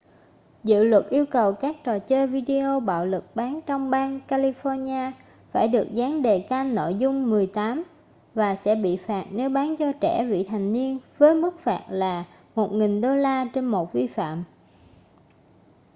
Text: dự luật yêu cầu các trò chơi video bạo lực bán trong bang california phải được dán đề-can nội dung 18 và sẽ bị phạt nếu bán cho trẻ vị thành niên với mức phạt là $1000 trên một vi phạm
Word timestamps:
dự 0.63 0.83
luật 0.83 1.05
yêu 1.09 1.25
cầu 1.31 1.53
các 1.53 1.75
trò 1.83 1.99
chơi 1.99 2.27
video 2.27 2.79
bạo 2.79 3.05
lực 3.05 3.35
bán 3.35 3.59
trong 3.65 3.89
bang 3.89 4.19
california 4.27 5.11
phải 5.51 5.67
được 5.67 5.87
dán 5.93 6.21
đề-can 6.21 6.75
nội 6.75 6.93
dung 6.93 7.29
18 7.29 7.83
và 8.33 8.55
sẽ 8.55 8.75
bị 8.75 8.97
phạt 8.97 9.25
nếu 9.31 9.49
bán 9.49 9.77
cho 9.77 9.91
trẻ 10.01 10.25
vị 10.25 10.43
thành 10.47 10.71
niên 10.73 10.97
với 11.17 11.35
mức 11.35 11.59
phạt 11.59 11.83
là 11.89 12.25
$1000 12.55 13.49
trên 13.53 13.65
một 13.65 13.93
vi 13.93 14.07
phạm 14.07 14.43